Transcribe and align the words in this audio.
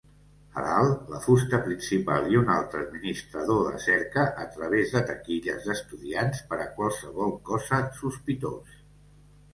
A 0.59 0.61
dalt, 0.67 1.09
la 1.15 1.19
fusta 1.25 1.59
principal 1.65 2.25
i 2.35 2.39
un 2.39 2.49
altre 2.53 2.81
administrador 2.85 3.61
de 3.69 3.81
cerca 3.85 4.25
a 4.47 4.47
través 4.57 4.95
de 4.97 5.03
taquilles 5.11 5.69
d'estudiants 5.69 6.43
per 6.55 6.61
a 6.65 6.69
qualsevol 6.81 7.39
cosa 7.51 7.83
sospitós. 8.03 8.81